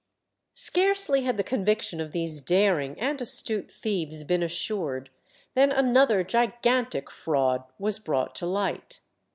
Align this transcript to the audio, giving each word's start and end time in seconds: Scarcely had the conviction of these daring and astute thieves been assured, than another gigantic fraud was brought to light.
Scarcely 0.57 1.21
had 1.25 1.37
the 1.37 1.43
conviction 1.43 2.01
of 2.01 2.11
these 2.11 2.41
daring 2.41 2.99
and 2.99 3.21
astute 3.21 3.71
thieves 3.71 4.23
been 4.23 4.41
assured, 4.41 5.11
than 5.53 5.71
another 5.71 6.23
gigantic 6.23 7.11
fraud 7.11 7.65
was 7.77 7.99
brought 7.99 8.33
to 8.33 8.47
light. 8.47 9.01